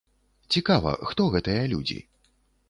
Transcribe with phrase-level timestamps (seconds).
[0.55, 1.99] Цікава, хто гэтыя людзі?